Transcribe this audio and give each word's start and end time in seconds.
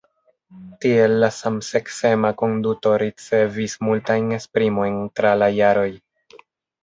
Tiel 0.83 1.11
la 1.23 1.27
samseksema 1.33 2.31
konduto 2.39 2.93
ricevis 3.03 3.77
multajn 3.89 4.33
esprimojn 4.39 4.97
tra 5.19 5.35
la 5.43 5.51
jaroj. 5.57 5.89